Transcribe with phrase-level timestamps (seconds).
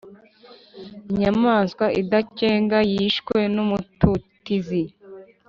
[1.11, 4.81] inyamaswa idakenga yishwe n’umututizi